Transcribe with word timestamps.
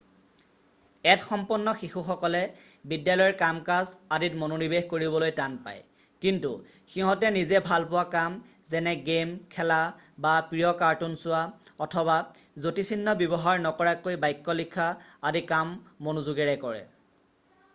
add 1.11 1.19
সম্পন্ন 1.31 1.67
শিশুসকলে 1.81 2.39
বিদ্যালয়ৰ 2.93 3.35
কাম 3.41 3.59
কাজ 3.67 3.91
আদিত 4.17 4.39
মনোনিৱেশ 4.43 4.87
কৰিবলৈ 4.93 5.33
টান 5.41 5.57
পায় 5.67 5.83
কিন্তু 6.27 6.51
সিহঁতে 6.95 7.31
নিজে 7.37 7.61
ভাল 7.69 7.85
পোৱা 7.91 8.05
কাম 8.17 8.39
যেনে 8.71 8.95
গে'ম 9.11 9.35
খেলা 9.57 9.77
বা 10.27 10.33
প্ৰিয় 10.49 10.73
কাৰ্টুন 10.81 11.15
চোৱা 11.27 11.43
অথবা 11.89 12.17
যতিচিহ্ন 12.67 13.15
ব্যৱহাৰ 13.23 13.63
নকৰাকৈ 13.69 14.21
বাক্য 14.27 14.59
লিখা 14.65 14.89
আদি 15.31 15.47
কাম 15.55 15.77
মনোযোগেৰে 16.09 16.57
কৰে 16.67 16.83